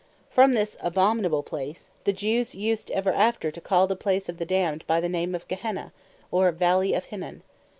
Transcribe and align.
From 0.31 0.55
this 0.55 0.77
abominable 0.79 1.43
place, 1.43 1.91
the 2.05 2.11
Jews 2.11 2.55
used 2.55 2.89
ever 2.89 3.11
after 3.11 3.51
to 3.51 3.61
call 3.61 3.85
the 3.85 3.95
place 3.95 4.29
of 4.29 4.39
the 4.39 4.47
Damned, 4.47 4.83
by 4.87 4.99
the 4.99 5.07
name 5.07 5.35
of 5.35 5.47
Gehenna, 5.47 5.93
or 6.31 6.51
Valley 6.51 6.95
of 6.95 7.05
Hinnon. 7.09 7.43